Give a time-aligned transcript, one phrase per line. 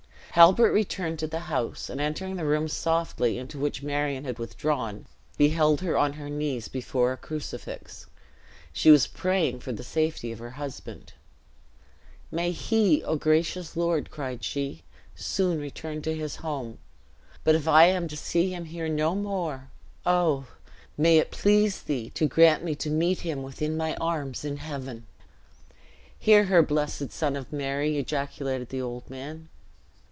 [0.35, 5.05] Halbert returned to the house; and entering the room softly, into which Marion had withdrawn,
[5.37, 8.05] beheld her on her knees before a crucifix;
[8.71, 11.11] she was praying for the safety of her husband.
[12.31, 14.83] "May he, O gracious Lord!" cried she,
[15.15, 16.77] "soon return to his home.
[17.43, 19.67] But if I am to see him here no more,
[20.05, 20.47] oh,
[20.97, 25.07] may it please thee to grant me to meet him within thy arms in heaven!"
[26.17, 29.49] "Hear her, blessed Son of Mary!" ejaculated the old man.